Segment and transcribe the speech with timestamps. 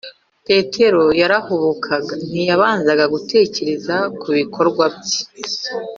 [0.47, 5.21] petero yarahubukaga; ntiyabanzaga gutekereza ku bikorwa bye